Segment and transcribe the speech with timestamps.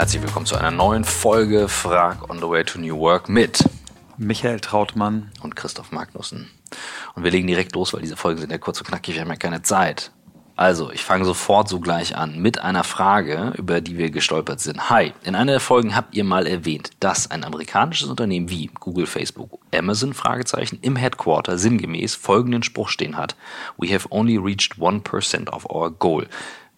[0.00, 3.62] Herzlich willkommen zu einer neuen Folge Frag on the Way to New Work mit
[4.16, 6.50] Michael Trautmann und Christoph Magnussen.
[7.14, 9.28] Und wir legen direkt los, weil diese Folgen sind ja kurz und knackig, wir haben
[9.28, 10.10] ja keine Zeit.
[10.56, 14.88] Also, ich fange sofort so gleich an mit einer Frage, über die wir gestolpert sind.
[14.88, 19.06] Hi, in einer der Folgen habt ihr mal erwähnt, dass ein amerikanisches Unternehmen wie Google,
[19.06, 23.36] Facebook, Amazon Fragezeichen im Headquarter sinngemäß folgenden Spruch stehen hat:
[23.76, 26.26] We have only reached 1% of our goal.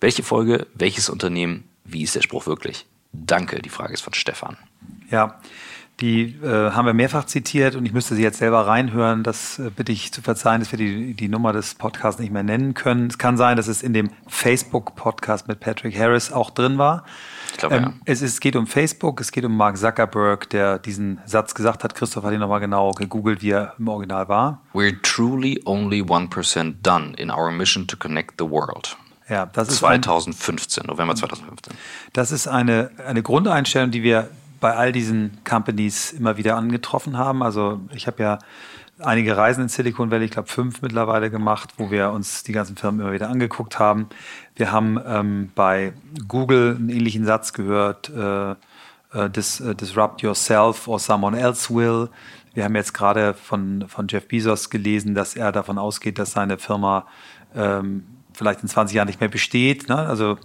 [0.00, 2.84] Welche Folge, welches Unternehmen, wie ist der Spruch wirklich?
[3.12, 4.56] Danke, die Frage ist von Stefan.
[5.10, 5.38] Ja,
[6.00, 9.22] die äh, haben wir mehrfach zitiert und ich müsste sie jetzt selber reinhören.
[9.22, 12.42] Das äh, bitte ich zu verzeihen, dass wir die, die Nummer des Podcasts nicht mehr
[12.42, 13.06] nennen können.
[13.06, 17.04] Es kann sein, dass es in dem Facebook-Podcast mit Patrick Harris auch drin war.
[17.52, 17.92] Ich glaube, ähm, ja.
[18.06, 21.84] es, ist, es geht um Facebook, es geht um Mark Zuckerberg, der diesen Satz gesagt
[21.84, 21.94] hat.
[21.94, 24.62] Christoph hat ihn nochmal genau gegoogelt, wie er im Original war.
[24.72, 28.96] We're truly only 1% done in our mission to connect the world.
[29.32, 31.72] Ja, das ist 2015, ein, November 2015.
[32.12, 34.28] Das ist eine, eine Grundeinstellung, die wir
[34.60, 37.42] bei all diesen Companies immer wieder angetroffen haben.
[37.42, 38.38] Also ich habe ja
[38.98, 42.76] einige Reisen in Silicon Valley, ich glaube fünf mittlerweile gemacht, wo wir uns die ganzen
[42.76, 44.10] Firmen immer wieder angeguckt haben.
[44.54, 45.94] Wir haben ähm, bei
[46.28, 52.10] Google einen ähnlichen Satz gehört, äh, äh, dis, äh, disrupt yourself or someone else will.
[52.52, 56.58] Wir haben jetzt gerade von, von Jeff Bezos gelesen, dass er davon ausgeht, dass seine
[56.58, 57.06] Firma
[57.56, 59.88] ähm, vielleicht in 20 Jahren nicht mehr besteht.
[59.88, 59.96] Ne?
[59.96, 60.38] Also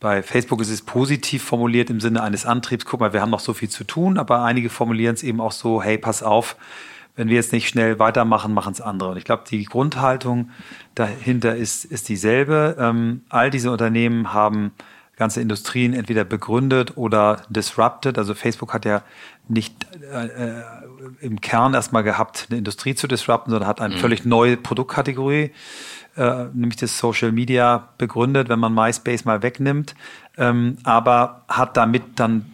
[0.00, 2.86] bei Facebook ist es positiv formuliert im Sinne eines Antriebs.
[2.86, 5.52] Guck mal, wir haben noch so viel zu tun, aber einige formulieren es eben auch
[5.52, 6.56] so, hey, pass auf,
[7.16, 9.10] wenn wir jetzt nicht schnell weitermachen, machen es andere.
[9.10, 10.50] Und ich glaube, die Grundhaltung
[10.94, 12.76] dahinter ist, ist dieselbe.
[12.78, 14.72] Ähm, all diese Unternehmen haben
[15.16, 18.16] ganze Industrien entweder begründet oder disrupted.
[18.16, 19.02] Also Facebook hat ja
[19.48, 20.62] nicht äh, äh
[21.20, 23.98] im Kern erstmal gehabt, eine Industrie zu disrupten, sondern hat eine mhm.
[23.98, 25.50] völlig neue Produktkategorie
[26.16, 29.94] äh, nämlich das Social Media begründet, wenn man MySpace mal wegnimmt,
[30.36, 32.46] ähm, aber hat damit dann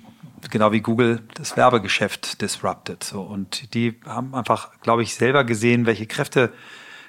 [0.51, 3.03] genau wie Google das Werbegeschäft disrupted.
[3.03, 3.23] So.
[3.23, 6.53] Und die haben einfach, glaube ich, selber gesehen, welche Kräfte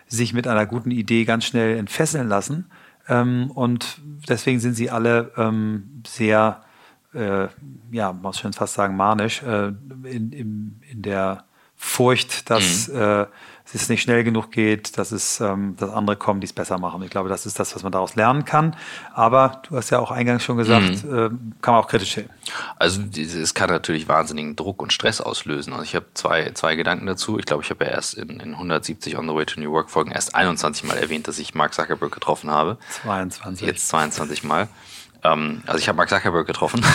[0.07, 2.69] sich mit einer guten Idee ganz schnell entfesseln lassen.
[3.07, 6.63] Ähm, und deswegen sind sie alle ähm, sehr,
[7.13, 7.47] äh,
[7.91, 9.67] ja, muss schon fast sagen, manisch äh,
[10.03, 11.45] in, in, in der
[11.75, 12.99] Furcht, dass mhm.
[12.99, 13.25] äh,
[13.73, 17.01] es nicht schnell genug geht, dass es, ähm, dass andere kommen, die es besser machen.
[17.03, 18.75] Ich glaube, das ist das, was man daraus lernen kann.
[19.13, 21.17] Aber du hast ja auch eingangs schon gesagt, mhm.
[21.17, 21.29] äh,
[21.61, 22.29] kann man auch kritisch sehen.
[22.77, 25.73] Also es kann natürlich wahnsinnigen Druck und Stress auslösen.
[25.73, 27.37] Also ich habe zwei, zwei Gedanken dazu.
[27.39, 29.89] Ich glaube, ich habe ja erst in, in 170 On the Way to New Work
[29.89, 32.77] Folgen erst 21 Mal erwähnt, dass ich Mark Zuckerberg getroffen habe.
[33.03, 33.67] 22.
[33.67, 34.69] Jetzt 22 Mal.
[35.23, 36.85] Ähm, also ich habe Mark Zuckerberg getroffen.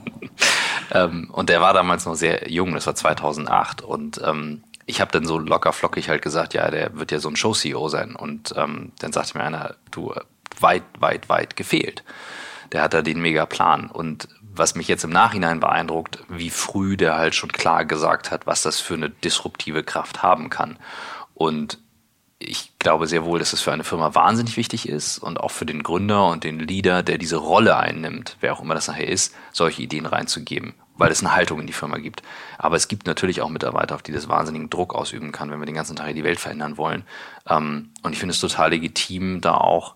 [0.92, 3.82] ähm, und der war damals noch sehr jung, das war 2008.
[3.82, 7.28] Und ähm, ich habe dann so locker flockig halt gesagt, ja, der wird ja so
[7.28, 8.16] ein Show-CEO sein.
[8.16, 10.14] Und ähm, dann sagte mir einer, du,
[10.60, 12.02] weit, weit, weit gefehlt.
[12.72, 13.90] Der hat da den Mega-Plan.
[13.90, 18.46] Und was mich jetzt im Nachhinein beeindruckt, wie früh der halt schon klar gesagt hat,
[18.46, 20.78] was das für eine disruptive Kraft haben kann.
[21.34, 21.78] Und
[22.38, 25.66] ich glaube sehr wohl, dass es für eine Firma wahnsinnig wichtig ist und auch für
[25.66, 29.34] den Gründer und den Leader, der diese Rolle einnimmt, wer auch immer das nachher ist,
[29.52, 32.22] solche Ideen reinzugeben weil es eine Haltung in die Firma gibt.
[32.58, 35.66] Aber es gibt natürlich auch Mitarbeiter, auf die das wahnsinnigen Druck ausüben kann, wenn wir
[35.66, 37.04] den ganzen Tag die Welt verändern wollen.
[37.48, 39.94] Ähm, und ich finde es total legitim, da auch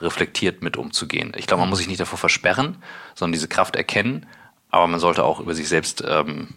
[0.00, 1.32] reflektiert mit umzugehen.
[1.36, 2.76] Ich glaube, man muss sich nicht davor versperren,
[3.14, 4.26] sondern diese Kraft erkennen.
[4.70, 6.54] Aber man sollte auch über sich selbst ähm,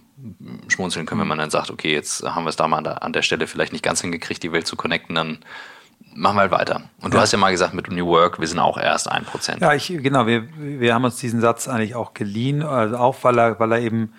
[0.68, 3.04] schmunzeln können, wenn man dann sagt, okay, jetzt haben wir es da mal an der,
[3.04, 5.40] an der Stelle vielleicht nicht ganz hingekriegt, die Welt zu connecten, dann
[6.14, 6.82] machen wir halt weiter.
[7.02, 7.24] Und du ja.
[7.24, 9.62] hast ja mal gesagt, mit New Work, wir sind auch erst ein Prozent.
[9.62, 13.38] Ja, ich, genau, wir, wir haben uns diesen Satz eigentlich auch geliehen, also auch weil
[13.40, 14.14] er, weil er eben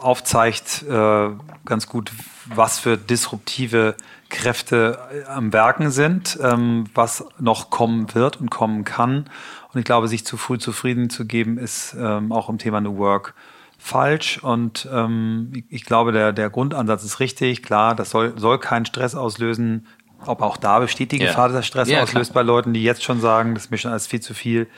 [0.00, 1.30] aufzeigt äh,
[1.64, 2.12] ganz gut,
[2.46, 3.96] was für disruptive
[4.28, 4.98] Kräfte
[5.28, 9.28] am Werken sind, ähm, was noch kommen wird und kommen kann.
[9.72, 12.96] Und ich glaube, sich zu früh zufrieden zu geben, ist ähm, auch im Thema New
[12.96, 13.34] Work
[13.78, 14.38] falsch.
[14.42, 17.62] Und ähm, ich, ich, glaube, der, der Grundansatz ist richtig.
[17.62, 19.86] Klar, das soll, soll keinen Stress auslösen,
[20.26, 22.44] ob auch da besteht die Gefahr, dass Stress ja, auslöst klar.
[22.44, 24.68] bei Leuten, die jetzt schon sagen, das ist mir schon alles viel zu viel.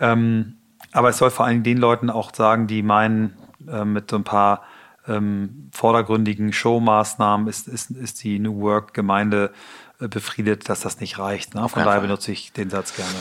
[0.00, 0.54] Ähm,
[0.92, 3.36] aber es soll vor allen Dingen den Leuten auch sagen, die meinen,
[3.68, 4.62] äh, mit so ein paar
[5.08, 9.52] ähm, vordergründigen Showmaßnahmen ist, ist, ist die New Work-Gemeinde
[10.00, 11.54] äh, befriedet, dass das nicht reicht.
[11.54, 11.68] Ne?
[11.68, 13.14] Von daher benutze ich den Satz gerne.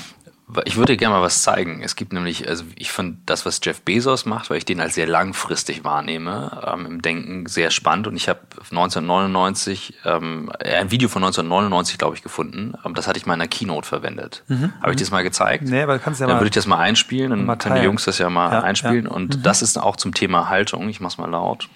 [0.65, 1.81] Ich würde dir gerne mal was zeigen.
[1.81, 4.94] Es gibt nämlich, also ich finde das, was Jeff Bezos macht, weil ich den als
[4.94, 8.06] sehr langfristig wahrnehme, ähm, im Denken sehr spannend.
[8.06, 12.75] Und ich habe 1999 ähm, ein Video von 1999, glaube ich, gefunden.
[12.86, 14.44] Ähm, das hatte ich mal in einer Keynote verwendet.
[14.47, 14.71] Mhm.
[14.81, 15.00] Habe ich mhm.
[15.00, 15.63] das mal gezeigt?
[15.63, 18.06] Nee, aber kannst ja Dann würde ich das mal einspielen, dann mal können die Jungs
[18.06, 19.06] das ja mal ja, einspielen.
[19.06, 19.12] Ja.
[19.12, 19.41] Und mhm.
[19.41, 20.89] das ist auch zum Thema Haltung.
[20.89, 21.69] Ich mach's mal laut.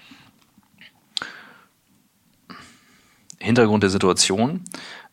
[3.40, 4.64] Hintergrund der Situation.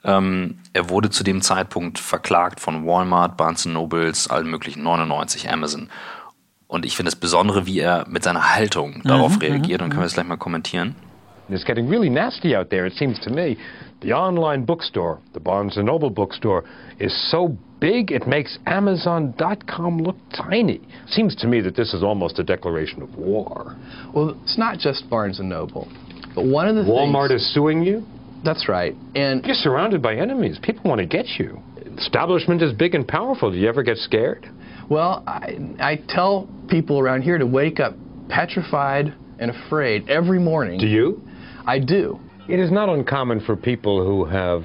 [0.07, 5.89] Ähm, er wurde zu dem Zeitpunkt verklagt von Walmart, Barnes Nobles, allen möglichen 99, Amazon.
[6.67, 9.81] Und ich finde das Besondere, wie er mit seiner Haltung darauf mhm, reagiert.
[9.81, 10.95] Und können wir das gleich mal kommentieren.
[11.49, 13.57] It's getting really nasty out there, it seems to me.
[14.01, 16.63] The online bookstore, the Barnes Noble bookstore,
[16.99, 20.81] is so big it makes Amazon.com look tiny.
[21.07, 23.77] Seems to me that this is almost a declaration of war.
[24.13, 25.87] Well, it's not just Barnes Noble,
[26.35, 28.05] but one of the Walmart things, is suing you.
[28.47, 30.57] That's right, and you're surrounded by enemies.
[30.63, 31.61] People want to get you.
[31.97, 33.51] Establishment is big and powerful.
[33.51, 34.49] Do you ever get scared?
[34.89, 37.95] Well, I, I tell people around here to wake up
[38.29, 40.79] petrified and afraid every morning.
[40.79, 41.21] Do you?
[41.65, 42.21] I do.
[42.47, 44.63] It is not uncommon for people who have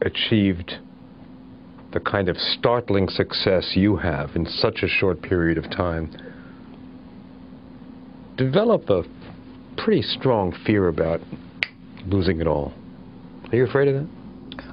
[0.00, 0.72] achieved
[1.92, 6.10] the kind of startling success you have in such a short period of time
[8.38, 9.02] develop a
[9.76, 11.20] pretty strong fear about
[12.10, 12.72] losing it all.
[13.50, 14.06] Are you afraid of that?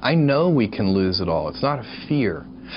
[0.02, 1.48] I know we can lose it all.
[1.48, 2.44] It's not a fear.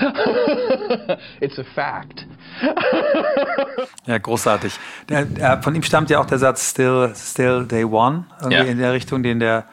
[1.40, 2.24] It's a fact.
[4.06, 4.78] ja, großartig.
[5.08, 8.64] Der, der, von ihm stammt ja auch der Satz Still, still Day One, irgendwie ja.
[8.64, 9.64] in der Richtung, den der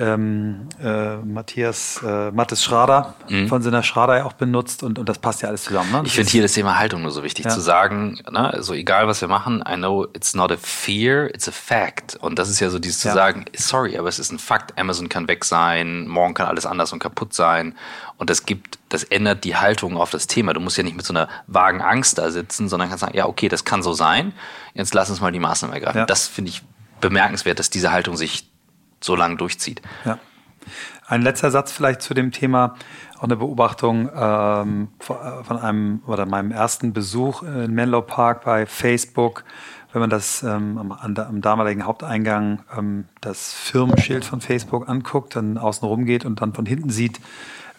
[0.00, 3.48] ähm, äh, Matthias äh, Mattes Schrader mhm.
[3.48, 5.92] von Sinner Schrader ja auch benutzt und, und das passt ja alles zusammen.
[5.92, 6.02] Ne?
[6.06, 7.50] Ich finde hier das Thema Haltung nur so wichtig ja.
[7.50, 11.46] zu sagen, ne, so egal was wir machen, I know it's not a fear, it's
[11.46, 12.16] a fact.
[12.16, 13.10] Und das ist ja so dieses ja.
[13.10, 16.64] zu sagen, sorry, aber es ist ein Fakt, Amazon kann weg sein, morgen kann alles
[16.64, 17.76] anders und kaputt sein.
[18.16, 20.54] Und das gibt, das ändert die Haltung auf das Thema.
[20.54, 23.26] Du musst ja nicht mit so einer vagen Angst da sitzen, sondern kannst sagen, ja,
[23.26, 24.32] okay, das kann so sein.
[24.74, 25.98] Jetzt lass uns mal die Maßnahmen ergreifen.
[25.98, 26.06] Ja.
[26.06, 26.62] Das finde ich
[27.00, 28.49] bemerkenswert, dass diese Haltung sich
[29.00, 29.82] so lange durchzieht.
[30.04, 30.18] Ja.
[31.06, 32.76] Ein letzter Satz vielleicht zu dem Thema,
[33.18, 39.44] auch eine Beobachtung ähm, von einem oder meinem ersten Besuch in Menlo Park bei Facebook.
[39.92, 45.58] Wenn man das ähm, am, am, damaligen Haupteingang ähm, das Firmenschild von Facebook anguckt, dann
[45.58, 47.20] außen rum geht und dann von hinten sieht,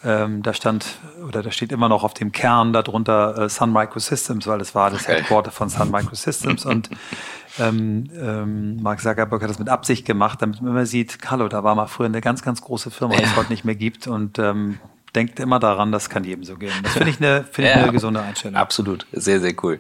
[0.04, 0.86] ähm, da stand
[1.28, 4.90] oder da steht immer noch auf dem Kern darunter äh, Sun Microsystems, weil das war
[4.90, 5.18] das okay.
[5.18, 6.90] Headquarter von Sun Microsystems und
[7.60, 11.64] ähm, ähm, Mark Zuckerberg hat das mit Absicht gemacht, damit man immer sieht, hallo, da
[11.64, 14.40] war mal früher eine ganz, ganz große Firma, die es heute nicht mehr gibt und
[14.40, 14.80] ähm,
[15.14, 16.74] denkt immer daran, das kann jedem so gehen.
[16.84, 18.56] Das finde ich eine, find ja, eine gesunde Einstellung.
[18.56, 19.80] Absolut, sehr, sehr cool.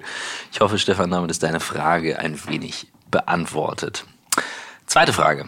[0.52, 4.06] Ich hoffe, Stefan, damit ist deine Frage ein wenig beantwortet.
[4.86, 5.48] Zweite Frage.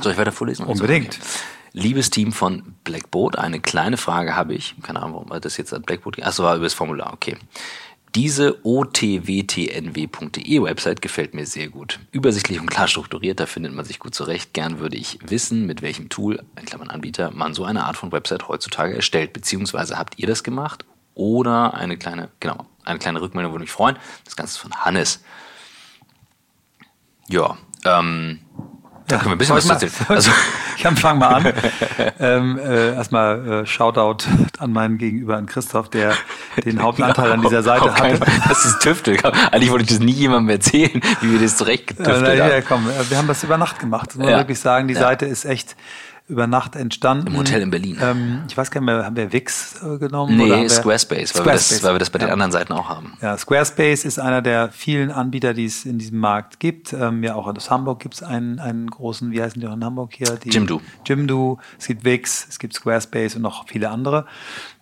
[0.00, 0.64] Soll ich weiter vorlesen?
[0.64, 1.18] Unbedingt.
[1.72, 4.74] Liebes Team von Blackboard, eine kleine Frage habe ich.
[4.82, 7.36] Keine Ahnung, warum das jetzt an Blackboard Achso, war über das Formular, okay.
[8.14, 11.98] Diese otwtnw.de Website gefällt mir sehr gut.
[12.10, 14.52] Übersichtlich und klar strukturiert, da findet man sich gut zurecht.
[14.52, 18.12] Gern würde ich wissen, mit welchem Tool, in Klammern Anbieter, man so eine Art von
[18.12, 19.32] Website heutzutage erstellt.
[19.32, 20.84] Beziehungsweise habt ihr das gemacht?
[21.14, 23.96] Oder eine kleine, genau, eine kleine Rückmeldung würde mich freuen.
[24.26, 25.24] Das Ganze ist von Hannes.
[27.28, 28.40] Ja, ähm,
[29.12, 29.92] da können wir ein bisschen was erzählen.
[30.08, 30.30] Also,
[30.76, 31.52] ich fange mal an.
[32.20, 34.24] ähm, äh, erstmal äh, Shoutout
[34.58, 36.14] an meinen Gegenüber, an Christoph, der
[36.64, 38.20] den Hauptanteil ja, an dieser Seite hatte.
[38.48, 39.18] Das ist Tüftel.
[39.50, 42.86] Eigentlich wollte ich das nie jemandem erzählen, wie wir das zurecht getüftelt äh, ja, komm,
[42.86, 44.08] wir haben das über Nacht gemacht.
[44.08, 44.38] Das muss man ja.
[44.38, 44.88] wirklich sagen.
[44.88, 45.00] Die ja.
[45.00, 45.76] Seite ist echt
[46.32, 47.28] über Nacht entstanden.
[47.28, 47.98] Im Hotel in Berlin.
[48.00, 50.36] Ähm, ich weiß gar nicht mehr, haben wir Wix äh, genommen?
[50.36, 51.70] Nee, oder Squarespace, weil, Squarespace.
[51.70, 52.26] Wir das, weil wir das bei ja.
[52.26, 53.12] den anderen Seiten auch haben.
[53.20, 56.92] Ja, Squarespace ist einer der vielen Anbieter, die es in diesem Markt gibt.
[56.92, 59.84] Ähm, ja, auch aus Hamburg gibt es einen, einen großen, wie heißen die auch in
[59.84, 60.38] Hamburg hier?
[60.42, 60.80] Die, Jimdo.
[61.06, 64.26] Jimdo, es gibt Wix, es gibt Squarespace und noch viele andere.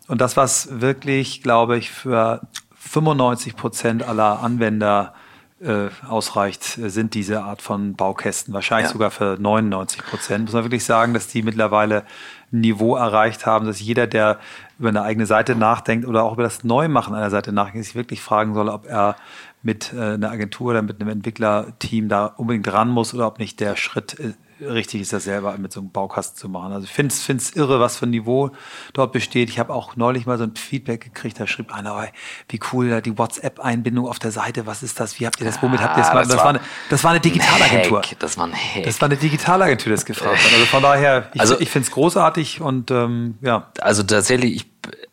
[0.06, 2.40] Und das, was wirklich, glaube ich, für
[2.76, 5.14] 95 Prozent aller Anwender
[5.60, 8.54] äh, ausreicht, äh, sind diese Art von Baukästen.
[8.54, 8.92] Wahrscheinlich ja.
[8.92, 10.44] sogar für 99 Prozent.
[10.44, 12.04] Muss man wirklich sagen, dass die mittlerweile
[12.52, 14.38] ein Niveau erreicht haben, dass jeder, der
[14.78, 18.22] über eine eigene Seite nachdenkt oder auch über das Neumachen einer Seite nachdenkt, sich wirklich
[18.22, 19.16] fragen soll, ob er
[19.62, 23.60] mit äh, einer Agentur oder mit einem Entwicklerteam da unbedingt ran muss oder ob nicht
[23.60, 26.72] der Schritt äh, richtig ist, das selber mit so einem Baukasten zu machen.
[26.72, 28.50] Also ich finde es irre, was für ein Niveau
[28.92, 29.48] dort besteht.
[29.50, 32.08] Ich habe auch neulich mal so ein Feedback gekriegt, da schrieb einer,
[32.48, 35.80] wie cool die WhatsApp-Einbindung auf der Seite, was ist das, wie habt ihr das, womit
[35.80, 38.02] habt ihr das, ah, das, das, war eine, das war eine Digitalagentur.
[38.18, 38.84] Das war ein Hack.
[38.84, 40.52] Das war eine Digitalagentur, das gefragt hat.
[40.52, 43.70] Also von daher, ich, also, ich finde es großartig und ähm, ja.
[43.80, 44.70] Also tatsächlich, ich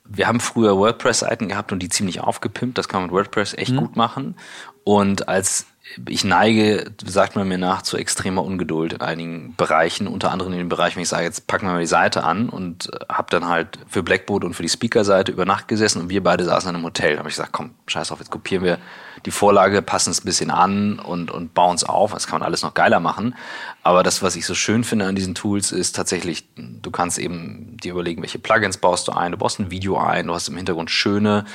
[0.10, 2.78] wir haben früher WordPress-Seiten gehabt und die ziemlich aufgepimpt.
[2.78, 3.78] Das kann man mit WordPress echt mhm.
[3.78, 4.36] gut machen.
[4.84, 5.66] Und als
[6.08, 10.60] ich neige, sagt man mir nach, zu extremer Ungeduld in einigen Bereichen, unter anderem in
[10.60, 13.28] dem Bereich, wenn ich sage, jetzt packen wir mal die Seite an und äh, habe
[13.30, 16.70] dann halt für Blackboard und für die Speaker-Seite über Nacht gesessen und wir beide saßen
[16.70, 17.14] in einem Hotel.
[17.14, 18.78] Da habe ich gesagt, komm, scheiß auf, jetzt kopieren wir
[19.26, 22.14] die Vorlage, passen es ein bisschen an und, und bauen es auf.
[22.14, 23.36] Das kann man alles noch geiler machen.
[23.84, 27.78] Aber das, was ich so schön finde an diesen Tools, ist tatsächlich, du kannst eben
[27.78, 30.58] dir überlegen, welche Plugins baust du ein, du baust ein Video ein, du hast im
[30.58, 31.46] Hintergrund schöne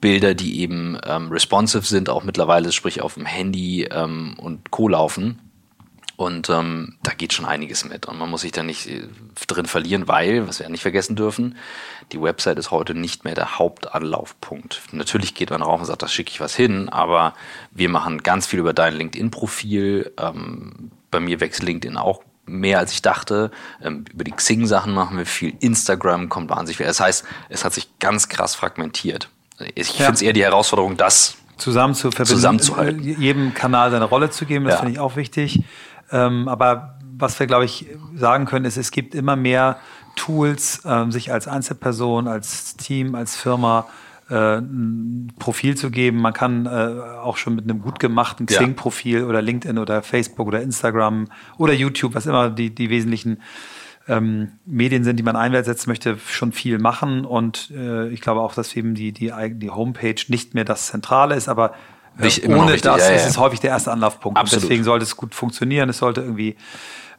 [0.00, 4.88] Bilder, die eben ähm, responsive sind, auch mittlerweile, sprich auf dem Handy ähm, und Co.
[4.88, 5.38] laufen.
[6.16, 8.04] Und ähm, da geht schon einiges mit.
[8.04, 9.08] Und man muss sich da nicht äh,
[9.46, 11.56] drin verlieren, weil, was wir ja nicht vergessen dürfen,
[12.12, 14.82] die Website ist heute nicht mehr der Hauptanlaufpunkt.
[14.92, 17.32] Natürlich geht man rauf und sagt, da schicke ich was hin, aber
[17.70, 20.12] wir machen ganz viel über dein LinkedIn-Profil.
[20.18, 23.50] Ähm, bei mir wächst LinkedIn auch mehr als ich dachte.
[23.82, 25.54] Ähm, über die Xing-Sachen machen wir viel.
[25.60, 26.86] Instagram kommt wahnsinnig viel.
[26.86, 29.30] Das heißt, es hat sich ganz krass fragmentiert.
[29.74, 30.06] Ich ja.
[30.06, 33.20] finde es eher die Herausforderung, das zusammen zu verbinden, zusammenzuhalten.
[33.20, 34.64] jedem Kanal seine Rolle zu geben.
[34.64, 34.80] Das ja.
[34.80, 35.62] finde ich auch wichtig.
[36.10, 39.78] Ähm, aber was wir, glaube ich, sagen können, ist, es gibt immer mehr
[40.16, 43.86] Tools, ähm, sich als Einzelperson, als Team, als Firma
[44.28, 46.18] äh, ein Profil zu geben.
[46.18, 46.70] Man kann äh,
[47.22, 49.26] auch schon mit einem gut gemachten Xing-Profil ja.
[49.26, 53.40] oder LinkedIn oder Facebook oder Instagram oder YouTube, was immer die, die wesentlichen
[54.08, 57.24] ähm, Medien sind, die man einsetzen möchte, schon viel machen.
[57.24, 61.34] Und äh, ich glaube auch, dass eben die, die, die Homepage nicht mehr das Zentrale
[61.34, 61.74] ist, aber
[62.18, 63.16] nicht ohne das ja, ja.
[63.16, 64.38] ist es häufig der erste Anlaufpunkt.
[64.38, 64.64] Absolut.
[64.64, 65.88] deswegen sollte es gut funktionieren.
[65.88, 66.56] Es sollte irgendwie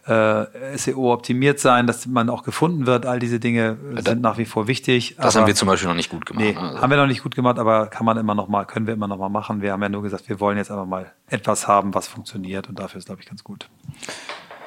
[0.08, 3.06] äh, SEO optimiert sein, dass man auch gefunden wird.
[3.06, 5.16] All diese Dinge ja, sind nach wie vor wichtig.
[5.18, 6.44] Das aber, haben wir zum Beispiel noch nicht gut gemacht.
[6.44, 6.82] Nee, also.
[6.82, 9.08] haben wir noch nicht gut gemacht, aber kann man immer noch mal, können wir immer
[9.08, 9.62] noch mal machen.
[9.62, 12.80] Wir haben ja nur gesagt, wir wollen jetzt einfach mal etwas haben, was funktioniert und
[12.80, 13.70] dafür ist, glaube ich, ganz gut.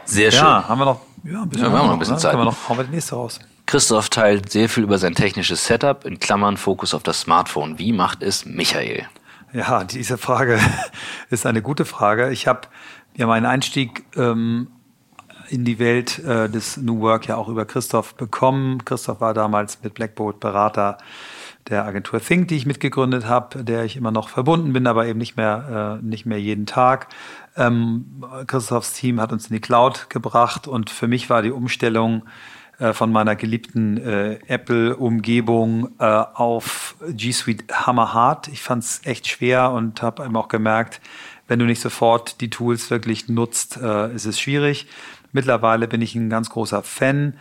[0.05, 0.41] Sehr schön.
[0.41, 2.21] Ja, haben wir noch, ja, ein bisschen, ja, wir haben noch ein bisschen ne?
[2.21, 2.31] Zeit.
[2.33, 3.41] Können wir noch, hauen wir die nächste raus.
[3.67, 7.79] Christoph teilt sehr viel über sein technisches Setup, in Klammern Fokus auf das Smartphone.
[7.79, 9.07] Wie macht es Michael?
[9.53, 10.59] Ja, diese Frage
[11.31, 12.31] ist eine gute Frage.
[12.31, 12.63] Ich habe
[13.17, 14.69] ja meinen Einstieg ähm,
[15.49, 18.85] in die Welt äh, des New Work ja auch über Christoph bekommen.
[18.85, 20.99] Christoph war damals mit Blackboard Berater
[21.69, 25.19] der Agentur Think, die ich mitgegründet habe, der ich immer noch verbunden bin, aber eben
[25.19, 27.09] nicht mehr, äh, nicht mehr jeden Tag.
[27.57, 32.25] Ähm, Christophs Team hat uns in die Cloud gebracht und für mich war die Umstellung
[32.79, 38.49] äh, von meiner geliebten äh, Apple-Umgebung äh, auf G Suite hammerhart.
[38.49, 41.01] Ich fand es echt schwer und habe eben auch gemerkt,
[41.47, 44.89] wenn du nicht sofort die Tools wirklich nutzt, äh, ist es schwierig.
[45.33, 47.37] Mittlerweile bin ich ein ganz großer Fan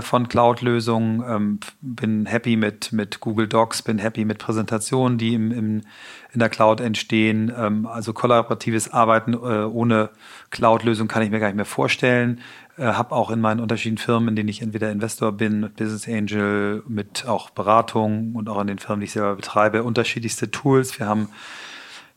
[0.00, 5.52] von Cloud-Lösungen, ähm, bin happy mit, mit Google Docs, bin happy mit Präsentationen, die im,
[5.52, 5.82] im,
[6.32, 7.52] in der Cloud entstehen.
[7.56, 10.10] Ähm, also kollaboratives Arbeiten äh, ohne
[10.50, 12.40] Cloud-Lösung kann ich mir gar nicht mehr vorstellen
[12.76, 16.82] äh, habe auch in meinen unterschiedlichen Firmen, in denen ich entweder Investor bin, Business Angel,
[16.88, 20.98] mit auch Beratung und auch in den Firmen, die ich selber betreibe, unterschiedlichste Tools.
[20.98, 21.28] Wir haben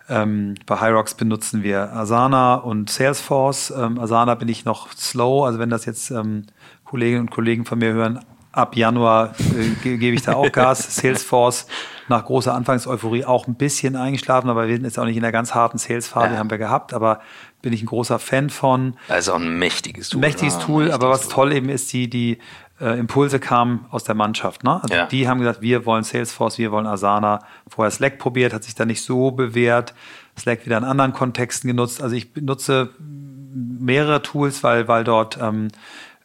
[0.09, 3.71] ähm, bei Hyrox benutzen wir Asana und Salesforce.
[3.71, 6.45] Ähm, Asana bin ich noch slow, also wenn das jetzt ähm,
[6.85, 8.19] Kolleginnen und Kollegen von mir hören,
[8.57, 10.95] ab Januar äh, ge gebe ich da auch Gas.
[10.95, 11.67] Salesforce
[12.07, 15.31] nach großer Anfangseuphorie auch ein bisschen eingeschlafen, aber wir sind jetzt auch nicht in der
[15.31, 16.39] ganz harten Sales-Phase, ja.
[16.39, 17.19] haben wir gehabt, aber
[17.61, 18.95] bin ich ein großer Fan von.
[19.09, 20.21] Also auch ein mächtiges Tool.
[20.21, 22.39] Mächtiges ja, Tool, mächtiges aber was toll eben ist, die, die
[22.79, 24.63] äh, Impulse kamen aus der Mannschaft.
[24.63, 24.81] Ne?
[24.81, 25.05] Also ja.
[25.05, 27.39] die haben gesagt, wir wollen Salesforce, wir wollen Asana.
[27.67, 29.93] Vorher Slack probiert, hat sich da nicht so bewährt.
[30.37, 32.01] Slack wieder in anderen Kontexten genutzt.
[32.01, 35.69] Also ich benutze mehrere Tools, weil, weil dort ähm,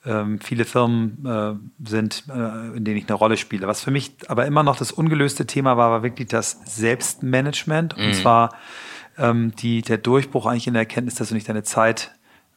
[0.05, 3.67] ähm, viele Firmen äh, sind, äh, in denen ich eine Rolle spiele.
[3.67, 7.97] Was für mich aber immer noch das ungelöste Thema war, war wirklich das Selbstmanagement.
[7.97, 8.05] Mhm.
[8.05, 8.51] Und zwar
[9.17, 12.13] ähm, die, der Durchbruch eigentlich in der Erkenntnis, dass du nicht deine Zeit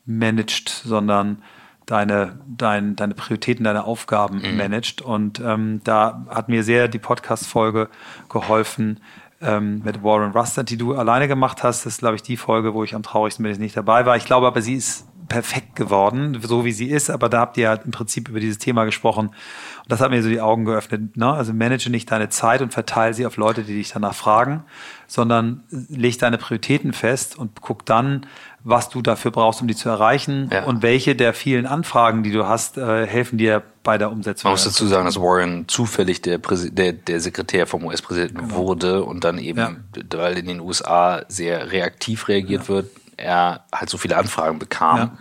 [0.06, 1.42] managst, sondern
[1.86, 4.58] deine, dein, deine Prioritäten, deine Aufgaben mhm.
[4.58, 5.01] managst.
[5.01, 7.89] Und ähm, da hat mir sehr die Podcast-Folge
[8.30, 9.00] geholfen
[9.42, 11.86] ähm, mit Warren Rustad, die du alleine gemacht hast.
[11.86, 14.06] Das ist, glaube ich, die Folge, wo ich am traurigsten bin, dass ich nicht dabei
[14.06, 14.15] war.
[14.18, 17.63] Ich glaube aber, sie ist perfekt geworden, so wie sie ist, aber da habt ihr
[17.63, 19.27] ja im Prinzip über dieses Thema gesprochen.
[19.30, 21.18] Und das hat mir so die Augen geöffnet.
[21.18, 21.32] Ne?
[21.32, 24.63] Also manage nicht deine Zeit und verteile sie auf Leute, die dich danach fragen,
[25.08, 28.27] sondern leg deine Prioritäten fest und guck dann,
[28.67, 30.63] was du dafür brauchst, um die zu erreichen ja.
[30.63, 34.50] und welche der vielen Anfragen, die du hast, äh, helfen dir bei der Umsetzung.
[34.50, 38.55] Man muss dazu sagen, dass Warren zufällig der, Präsi der, der Sekretär vom US-Präsidenten genau.
[38.55, 39.72] wurde und dann eben, ja.
[40.17, 42.67] weil in den USA sehr reaktiv reagiert ja.
[42.69, 45.19] wird, er halt so viele Anfragen bekam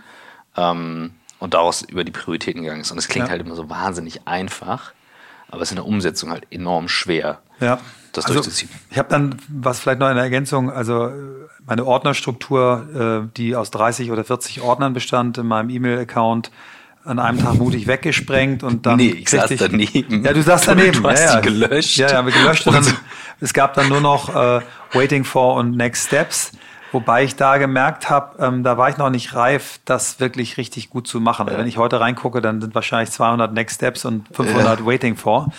[0.57, 2.91] ähm, und daraus über die Prioritäten gegangen ist.
[2.91, 4.91] Und es klingt halt immer so wahnsinnig einfach,
[5.55, 7.79] aber es ist in der Umsetzung halt enorm schwer, ja.
[8.11, 8.69] das also, durchzuziehen.
[8.91, 11.11] Ich habe dann, was vielleicht noch in der Ergänzung, also
[11.65, 16.51] meine Ordnerstruktur, äh, die aus 30 oder 40 Ordnern bestand in meinem E-Mail-Account,
[17.05, 18.97] an einem Tag mutig weggesprengt und dann.
[18.97, 20.25] Nee, ich saß ich, daneben.
[20.25, 21.03] Ja, du saß daneben.
[21.03, 21.39] Du hast ja, ja.
[21.39, 21.97] gelöscht.
[21.97, 22.65] Ja, ja, wir gelöscht.
[22.65, 22.85] Und dann,
[23.39, 24.61] es gab dann nur noch äh,
[24.93, 26.51] Waiting for und Next Steps.
[26.95, 30.89] Wobei ich da gemerkt habe, ähm, da war ich noch nicht reif, das wirklich richtig
[30.89, 31.45] gut zu machen.
[31.49, 31.57] Ja.
[31.57, 34.85] Wenn ich heute reingucke, dann sind wahrscheinlich 200 Next Steps und 500 ja.
[34.85, 35.51] Waiting for.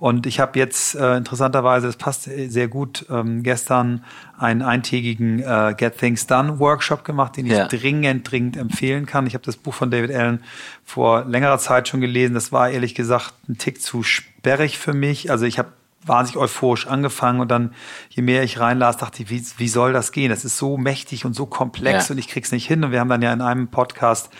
[0.00, 4.04] Und ich habe jetzt äh, interessanterweise, das passt sehr gut, ähm, gestern
[4.36, 7.68] einen eintägigen äh, Get Things Done Workshop gemacht, den ich ja.
[7.68, 9.28] dringend, dringend empfehlen kann.
[9.28, 10.42] Ich habe das Buch von David Allen
[10.84, 12.34] vor längerer Zeit schon gelesen.
[12.34, 15.30] Das war ehrlich gesagt ein Tick zu sperrig für mich.
[15.30, 15.68] Also ich habe
[16.04, 17.74] wahnsinnig euphorisch angefangen und dann,
[18.08, 20.30] je mehr ich reinlas, dachte ich, wie, wie soll das gehen?
[20.30, 22.12] Das ist so mächtig und so komplex Ja.
[22.14, 22.82] und ich krieg's nicht hin.
[22.84, 24.30] Und wir haben dann ja in einem Podcast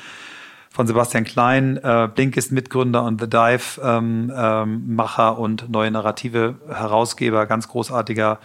[0.73, 6.55] von Sebastian Klein, äh, Blinkist Mitgründer und The Dive ähm, ähm, Macher und neue Narrative
[6.69, 8.39] Herausgeber, ganz großartiger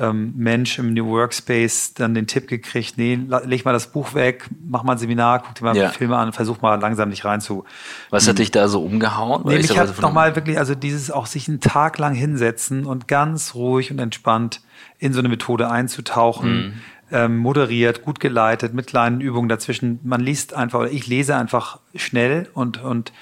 [0.00, 4.48] ähm, Mensch im New Workspace, dann den Tipp gekriegt, nee, leg mal das Buch weg,
[4.68, 5.88] mach mal ein Seminar, guck dir mal Ja.
[5.90, 7.64] Filme an, versuch mal langsam dich rein zu.
[8.10, 9.42] Was hat dich da so umgehauen?
[9.44, 12.84] Nee, ich mich hat von- nochmal wirklich, also dieses auch sich einen Tag lang hinsetzen
[12.86, 14.60] und ganz ruhig und entspannt
[14.98, 19.98] in so eine Methode einzutauchen, ähm, moderiert, gut geleitet, mit kleinen Übungen dazwischen.
[20.02, 23.12] Man liest einfach, oder ich lese einfach schnell und, und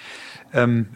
[0.52, 0.88] ähm,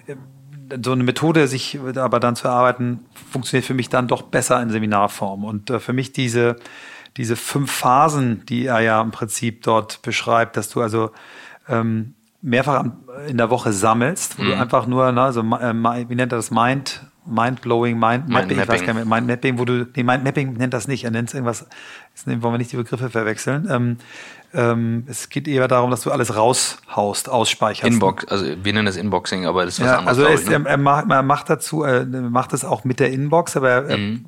[0.82, 3.00] so eine Methode, sich aber dann zu erarbeiten,
[3.30, 5.44] funktioniert für mich dann doch besser in Seminarform.
[5.44, 6.56] Und äh, für mich diese,
[7.16, 11.10] diese fünf Phasen, die er ja im Prinzip dort beschreibt, dass du also
[11.68, 12.84] ähm, mehrfach
[13.28, 16.36] in der Woche sammelst, wo du einfach nur, ne, so, äh, mi- wie nennt er
[16.38, 20.54] das, Mind, Mind-blowing, Mind, Mapping, ich weiß gar nicht, mehr, Mind-Mapping, wo du, nee, Mind-Mapping
[20.54, 21.66] nennt das nicht, er nennt es irgendwas,
[22.14, 23.68] jetzt wollen wir nicht die Begriffe verwechseln.
[23.70, 23.98] Ähm,
[24.52, 27.92] ähm, es geht eher darum, dass du alles raushaust, ausspeicherst.
[27.92, 30.18] Inbox, also wir nennen das Inboxing, aber das ist was Ja, anderes.
[30.18, 30.54] also er, ist, ich, ne?
[30.64, 33.96] er, er, macht, er macht dazu, er macht es auch mit der Inbox, aber er,
[33.98, 34.24] Mhm.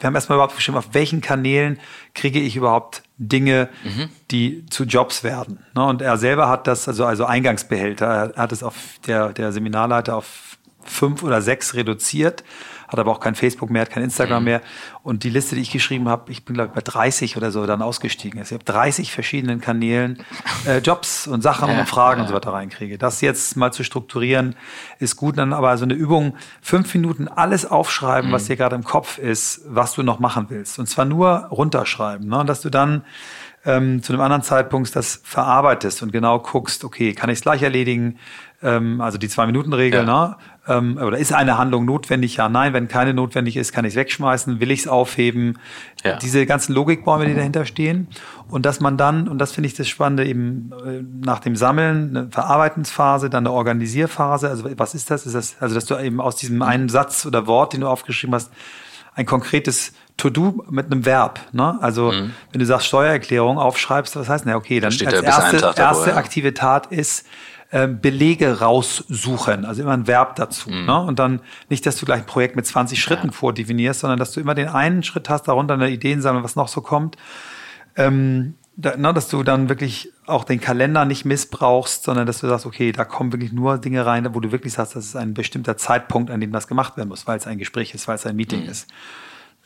[0.00, 1.78] wir haben erstmal überhaupt bestimmt, auf welchen Kanälen
[2.14, 4.08] kriege ich überhaupt Dinge, Mhm.
[4.30, 5.60] die zu Jobs werden.
[5.74, 5.84] Ne?
[5.84, 8.74] Und er selber hat das, also, also Eingangsbehälter, er hat es auf
[9.06, 12.44] der, der Seminarleiter auf fünf oder sechs reduziert,
[12.88, 14.44] hat aber auch kein Facebook mehr, hat kein Instagram Mhm.
[14.44, 14.60] mehr.
[15.02, 17.66] Und die Liste, die ich geschrieben habe, ich bin glaube ich bei 30 oder so
[17.66, 18.38] dann ausgestiegen.
[18.40, 20.18] Also ich habe 30 verschiedenen Kanälen
[20.66, 22.22] äh, Jobs und Sachen Ja, und Fragen ja.
[22.24, 22.98] und so weiter reinkriege.
[22.98, 24.56] Das jetzt mal zu strukturieren
[24.98, 28.34] ist gut, dann aber so eine Übung, fünf Minuten alles aufschreiben, Mhm.
[28.34, 30.78] was dir gerade im Kopf ist, was du noch machen willst.
[30.78, 32.38] Und zwar nur runterschreiben, ne?
[32.38, 33.04] Und dass du dann
[33.64, 37.62] ähm, zu einem anderen Zeitpunkt das verarbeitest und genau guckst, okay, kann ich es gleich
[37.62, 38.18] erledigen?
[38.62, 40.26] Ähm, also die Zwei-Minuten-Regel, Ja.
[40.28, 40.36] ne?
[40.66, 42.36] Ähm, oder ist eine Handlung notwendig?
[42.36, 42.72] Ja, nein.
[42.72, 44.60] Wenn keine notwendig ist, kann ich es wegschmeißen.
[44.60, 45.58] Will ich es aufheben?
[46.02, 46.16] Ja.
[46.16, 48.08] Diese ganzen Logikbäume, die dahinter stehen.
[48.48, 52.16] Und dass man dann, und das finde ich das Spannende, eben äh, nach dem Sammeln
[52.16, 54.48] eine Verarbeitungsphase, dann eine Organisierphase.
[54.48, 55.26] Also was ist das?
[55.26, 58.34] Ist das, also dass du eben aus diesem einen Satz oder Wort, den du aufgeschrieben
[58.34, 58.50] hast,
[59.14, 61.40] ein konkretes To-Do mit einem Verb.
[61.52, 61.76] Ne?
[61.80, 64.50] Also wenn du sagst Steuererklärung aufschreibst, was heißt denn?
[64.50, 64.94] Ja, okay, dann Mhm.
[64.94, 66.16] steht als ja erste, davor, erste ja.
[66.16, 67.26] aktive Tat ist
[67.72, 70.70] ähm, Belege raussuchen, also immer ein Verb dazu.
[70.70, 70.86] Mhm.
[70.86, 71.00] Ne?
[71.00, 74.40] Und dann nicht, dass du gleich ein Projekt mit 20 Schritten vordefinierst, sondern dass du
[74.40, 77.16] immer den einen Schritt hast, darunter eine Ideensammlung, was noch so kommt.
[77.96, 82.48] Ähm, da, ne, dass du dann wirklich auch den Kalender nicht missbrauchst, sondern dass du
[82.48, 85.34] sagst, okay, da kommen wirklich nur Dinge rein, wo du wirklich sagst, das ist ein
[85.34, 88.26] bestimmter Zeitpunkt, an dem das gemacht werden muss, weil es ein Gespräch ist, weil es
[88.26, 88.88] ein Meeting ist.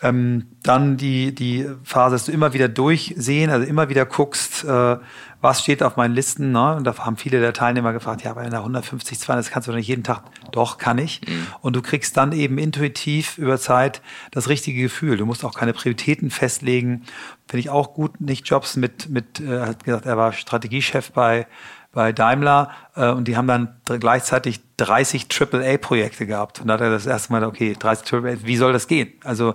[0.01, 4.97] Ähm, dann die, die Phase, dass du immer wieder durchsehen, also immer wieder guckst, äh,
[5.41, 6.53] was steht auf meinen Listen.
[6.53, 6.77] Ne?
[6.77, 9.73] Und da haben viele der Teilnehmer gefragt, ja, bei einer 150, 200, das kannst du
[9.73, 10.23] doch nicht jeden Tag.
[10.53, 11.21] Doch, kann ich.
[11.61, 15.17] Und du kriegst dann eben intuitiv über Zeit das richtige Gefühl.
[15.17, 17.05] Du musst auch keine Prioritäten festlegen.
[17.47, 21.13] Finde ich auch gut, nicht Jobs mit, mit äh, er hat gesagt, er war Strategiechef
[21.13, 21.47] bei
[21.93, 26.61] bei Daimler äh, und die haben dann gleichzeitig 30 AAA-Projekte gehabt.
[26.61, 29.13] Und da hat er das erste Mal, okay, 30 AAA, wie soll das gehen?
[29.25, 29.55] Also,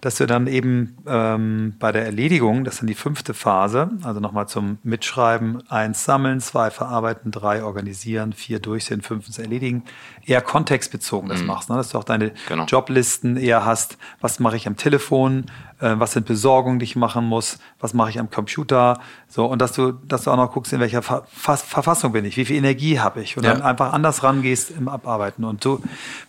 [0.00, 4.18] dass du dann eben ähm, bei der Erledigung, das ist dann die fünfte Phase, also
[4.18, 9.84] nochmal zum Mitschreiben, eins sammeln, zwei verarbeiten, drei organisieren, vier durchsehen, fünftens erledigen,
[10.24, 11.76] eher kontextbezogen das machst, ne?
[11.76, 12.64] dass du auch deine Genau.
[12.64, 15.44] Joblisten eher hast, was mache ich am Telefon,
[15.80, 19.60] äh, was sind Besorgungen, die ich machen muss, was mache ich am Computer, so und
[19.60, 22.44] dass du, dass du auch noch guckst, in welcher Ver Fass Verfassung bin ich, wie
[22.44, 23.52] viel Energie habe ich und Ja.
[23.54, 25.80] dann einfach anders rangehst im Abarbeiten und so,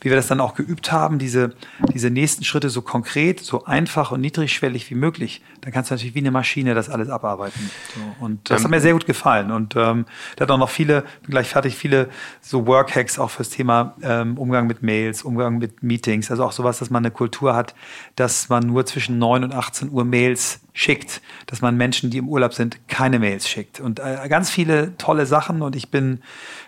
[0.02, 1.54] wie wir das dann auch geübt haben, diese
[1.94, 6.16] diese nächsten Schritte so konkret, so einfach und niedrigschwellig wie möglich, dann kannst du natürlich
[6.16, 7.74] wie eine Maschine das alles abarbeiten.
[7.94, 10.06] So, und das Ähm, hat mir sehr gut gefallen und ähm,
[10.38, 12.08] der hat auch noch viele, bin gleich fertig, viele
[12.40, 16.80] so Workhacks auch fürs Thema ähm, Umgang mit Mails, Umgang mit Meetings, also auch sowas,
[16.80, 17.76] dass man eine Kultur hat,
[18.16, 22.30] dass man nur zwischen 9 und 18 Uhr Mails schickt, dass man Menschen, die im
[22.30, 26.22] Urlaub sind, keine Mails schickt und äh, ganz viele tolle Sachen und ich bin,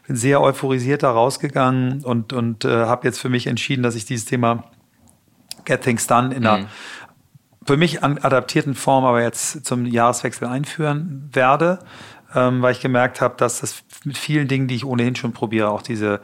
[0.08, 4.06] bin sehr euphorisiert da rausgegangen und, und äh, habe jetzt für mich entschieden, dass ich
[4.06, 4.66] dieses Thema
[5.66, 6.68] Get Things Done in einer
[7.66, 11.80] für mich adaptierten Form aber jetzt zum Jahreswechsel einführen werde,
[12.36, 15.70] ähm, weil ich gemerkt habe, dass das mit vielen Dingen, die ich ohnehin schon probiere,
[15.70, 16.20] auch diese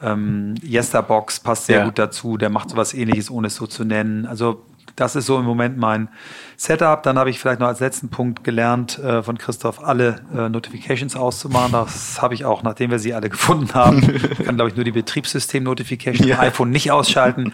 [0.00, 1.84] ähm, Yesterbox passt sehr Ja.
[1.86, 4.26] gut dazu, der macht sowas ähnliches, ohne es so zu nennen.
[4.26, 4.64] Also
[4.96, 6.08] das ist so im Moment mein
[6.56, 7.02] Setup.
[7.02, 11.16] Dann habe ich vielleicht noch als letzten Punkt gelernt äh, von Christoph, alle äh, Notifications
[11.16, 11.72] auszumachen.
[11.72, 14.02] Das habe ich auch, nachdem wir sie alle gefunden haben.
[14.02, 17.52] Ich kann, glaube ich, nur die Betriebssystem-Notification im iPhone nicht ausschalten.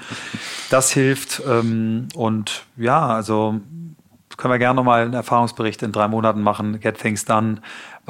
[0.69, 1.43] Das hilft.
[1.49, 3.61] Ähm, und ja, also
[4.37, 6.81] können wir gerne nochmal einen Erfahrungsbericht in drei Monaten machen.
[6.81, 7.61] Get Things Done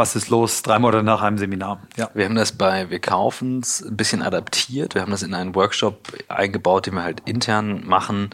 [0.01, 1.83] was ist los, drei Monate nach einem Seminar.
[1.97, 2.09] Ja.
[2.15, 4.95] Wir haben das bei Wir kaufen es ein bisschen adaptiert.
[4.95, 8.31] Wir haben das in einen Workshop eingebaut, den wir halt intern machen.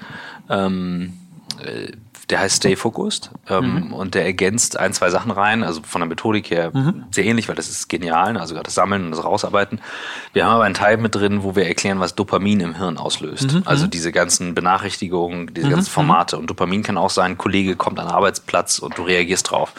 [0.48, 1.14] Ähm,
[1.60, 1.90] äh,
[2.30, 3.92] der heißt Stay Focused ähm, mhm.
[3.92, 7.04] und der ergänzt ein, zwei Sachen rein, also von der Methodik her mhm.
[7.10, 8.40] sehr ähnlich, weil das ist genial, ne?
[8.40, 9.80] also gerade das Sammeln und das Rausarbeiten.
[10.32, 13.54] Wir haben aber einen Teil mit drin, wo wir erklären, was Dopamin im Hirn auslöst.
[13.54, 13.62] Mhm.
[13.64, 13.90] Also mhm.
[13.90, 15.94] diese ganzen Benachrichtigungen, diese ganzen mhm.
[15.94, 16.38] Formate.
[16.38, 19.72] Und Dopamin kann auch sein, ein Kollege kommt an den Arbeitsplatz und du reagierst drauf.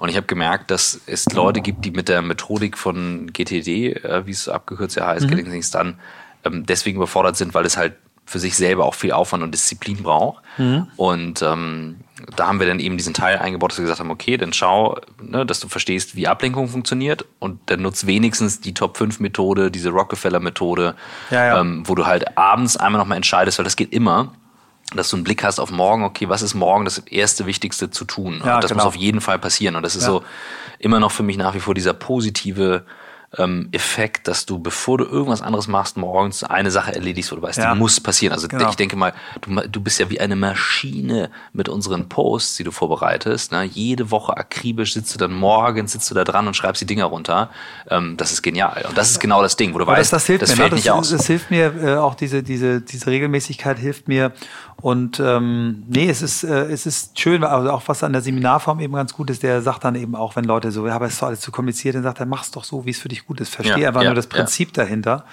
[0.00, 4.26] Und ich habe gemerkt, dass es Leute gibt, die mit der Methodik von GTD, äh,
[4.26, 5.28] wie es abgekürzt ja heißt, mhm.
[5.28, 5.96] Getting Things Done,
[6.42, 7.92] ähm, deswegen überfordert sind, weil es halt
[8.24, 10.42] für sich selber auch viel Aufwand und Disziplin braucht.
[10.56, 10.86] Mhm.
[10.96, 11.96] Und ähm,
[12.34, 14.98] da haben wir dann eben diesen Teil eingebaut, dass wir gesagt haben, okay, dann schau,
[15.20, 20.94] ne, dass du verstehst, wie Ablenkung funktioniert und dann nutzt wenigstens die Top-5-Methode, diese Rockefeller-Methode,
[21.30, 21.60] ja, ja.
[21.60, 24.32] ähm, wo du halt abends einmal nochmal entscheidest, weil das geht immer,
[24.94, 28.04] dass du einen Blick hast auf morgen, okay, was ist morgen das erste Wichtigste zu
[28.04, 28.42] tun?
[28.44, 28.84] Ja, und das genau.
[28.84, 29.76] muss auf jeden Fall passieren.
[29.76, 30.24] Und das ist so
[30.78, 32.84] immer noch für mich nach wie vor dieser positive
[33.38, 37.42] ähm, Effekt, dass du, bevor du irgendwas anderes machst, morgens eine Sache erledigst, wo du
[37.42, 37.72] weißt, ja.
[37.72, 38.32] die muss passieren.
[38.32, 38.70] Also genau.
[38.70, 42.72] ich denke mal, du, du bist ja wie eine Maschine mit unseren Posts, die du
[42.72, 43.52] vorbereitest.
[43.52, 43.64] Ne?
[43.64, 47.04] Jede Woche akribisch sitzt du dann morgens, sitzt du da dran und schreibst die Dinger
[47.04, 47.50] runter.
[47.88, 48.84] Ähm, das ist genial.
[48.88, 50.56] Und das ist genau das Ding, wo du Aber weißt, das, das, hilft das mir,
[50.56, 50.76] fällt ne?
[50.76, 51.10] das, nicht aus.
[51.10, 54.32] Das hilft mir, äh, auch diese, diese, diese Regelmäßigkeit hilft mir.
[54.80, 58.80] Und ähm, nee, es ist, äh, es ist schön, also auch was an der Seminarform
[58.80, 61.14] eben ganz gut ist, der sagt dann eben auch, wenn Leute so, ja, aber es
[61.14, 63.19] ist doch alles zu kompliziert, dann sagt er, mach's doch so, wie es für dich
[63.20, 63.54] richtig gut ist.
[63.54, 64.84] Verstehe ja, einfach ja, nur das Prinzip ja.
[64.84, 65.24] dahinter.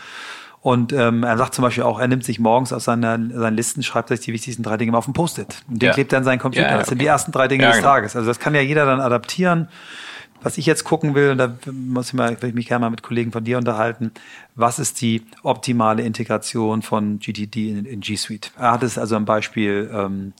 [0.62, 3.84] Und ähm, er sagt zum Beispiel auch, er nimmt sich morgens aus seiner, seinen Listen,
[3.84, 5.63] schreibt sich die wichtigsten drei Dinge mal auf den Post-it.
[5.69, 6.78] Und den klebt er an seinen Computer.
[6.78, 7.88] das sind die ersten drei Dinge des genau.
[7.88, 8.15] Tages.
[8.15, 9.69] Also das kann ja jeder dann adaptieren.
[10.41, 12.89] Was ich jetzt gucken will, und da muss ich, mal, will ich mich gerne mal
[12.89, 14.12] mit Kollegen von dir unterhalten,
[14.56, 18.52] was ist die optimale Integration von GTD in, in G Suite?
[18.58, 20.34] Er hat es also am Beispiel ähm,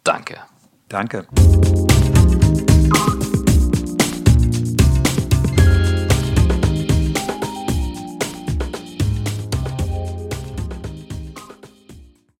[0.03, 0.37] Danke.
[0.89, 1.27] Danke.